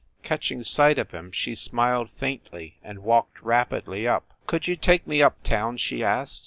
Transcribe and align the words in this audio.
Catching 0.23 0.63
sight 0.63 0.97
of 0.97 1.11
him, 1.11 1.31
she 1.31 1.53
smiled 1.53 2.09
faintly, 2.17 2.79
and 2.83 3.03
walked 3.03 3.39
rapidly 3.43 4.07
up. 4.07 4.33
"Could 4.47 4.67
you 4.67 4.75
take 4.75 5.05
me 5.05 5.21
up 5.21 5.37
town?" 5.43 5.77
she 5.77 6.03
asked. 6.03 6.39